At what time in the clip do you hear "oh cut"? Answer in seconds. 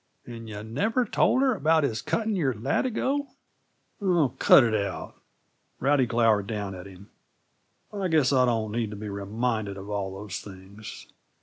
4.01-4.63